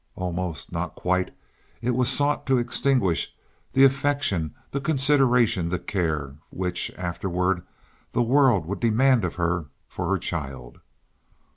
Almost, 0.15 0.71
not 0.71 0.95
quite, 0.95 1.29
it 1.79 1.91
was 1.91 2.09
sought 2.09 2.47
to 2.47 2.57
extinguish 2.57 3.35
the 3.73 3.83
affection, 3.83 4.55
the 4.71 4.81
consideration, 4.81 5.69
the 5.69 5.77
care 5.77 6.37
which, 6.49 6.91
afterward, 6.97 7.61
the 8.11 8.23
world 8.23 8.65
would 8.65 8.79
demand 8.79 9.23
of 9.23 9.35
her, 9.35 9.67
for 9.87 10.09
her 10.09 10.17
child. 10.17 10.79